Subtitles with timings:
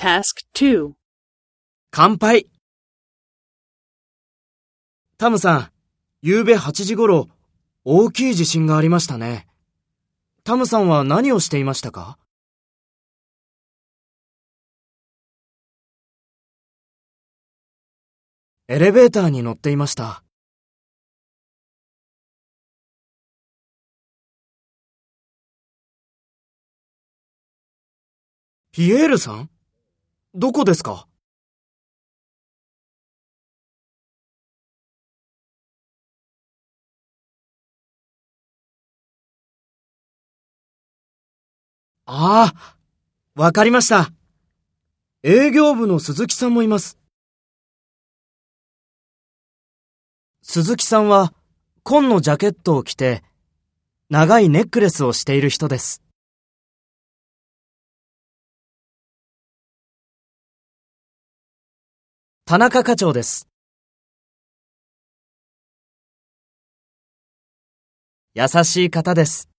[0.00, 0.92] Task 2.
[1.90, 2.46] 乾杯
[5.18, 5.72] タムさん、
[6.22, 7.28] 夕べ8時頃、
[7.84, 9.48] 大きい地震がありましたね。
[10.44, 12.16] タムさんは何をしていましたか？
[18.68, 20.22] エレベーターに乗っていました。
[28.70, 29.50] ピエールさん？
[30.38, 31.08] どこですか？
[42.06, 42.76] ああ、
[43.34, 44.12] わかりました。
[45.24, 46.96] 営業部の鈴木さんもいます。
[50.42, 51.34] 鈴木さんは
[51.82, 53.24] 紺のジャケットを着て
[54.08, 56.00] 長いネックレスをしている人です。
[62.48, 63.46] 田中課長です。
[68.32, 69.50] 優しい方です。